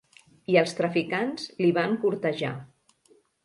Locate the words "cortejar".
2.07-2.53